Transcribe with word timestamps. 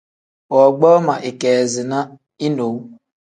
Woogboo 0.53 0.97
ma 1.07 1.15
ikeezina 1.29 1.97
inewu. 2.45 2.79